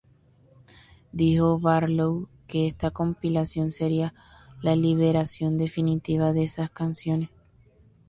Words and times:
Dijo 1.11 1.59
Barlow 1.59 2.27
que 2.47 2.65
esta 2.67 2.89
compilación 2.89 3.71
sería 3.71 4.15
"la 4.63 4.75
liberación 4.75 5.59
definitiva 5.59 6.33
de 6.33 6.41
esas 6.41 6.71
canciones". 6.71 7.29